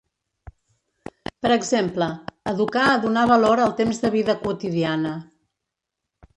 Per 1.45 1.51
exemple, 1.57 2.07
educar 2.53 2.87
a 2.87 2.97
donar 3.05 3.27
valor 3.35 3.63
al 3.67 3.79
temps 3.83 4.03
de 4.07 4.13
vida 4.19 4.39
quotidiana. 4.43 5.17